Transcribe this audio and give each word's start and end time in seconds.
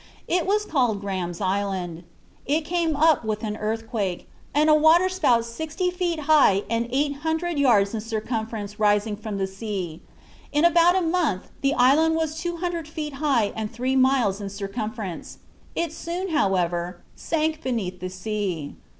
It 0.27 0.47
was 0.47 0.65
called 0.65 0.99
Graham's 0.99 1.39
Island. 1.39 2.05
It 2.47 2.61
came 2.65 2.95
up 2.95 3.23
with 3.23 3.43
an 3.43 3.55
earthquake, 3.55 4.27
and 4.51 4.67
"a 4.67 4.73
water 4.73 5.07
spout 5.09 5.45
sixty 5.45 5.91
feet 5.91 6.21
high 6.21 6.63
and 6.71 6.87
eight 6.89 7.17
hundred 7.17 7.59
yards 7.59 7.93
in 7.93 8.01
circumference 8.01 8.79
rising 8.79 9.15
from 9.15 9.37
the 9.37 9.45
sea." 9.45 10.01
In 10.51 10.65
about 10.65 10.95
a 10.95 11.01
month 11.05 11.51
the 11.61 11.75
island 11.75 12.15
was 12.15 12.39
two 12.39 12.57
hundred 12.57 12.87
feet 12.87 13.13
high 13.21 13.53
and 13.55 13.71
three 13.71 13.95
miles 13.95 14.41
in 14.41 14.49
circumference; 14.49 15.37
it 15.75 15.93
soon, 15.93 16.29
however, 16.29 17.03
sank 17.15 17.61
beneath 17.61 17.99
the 17.99 18.09
sea. 18.09 18.77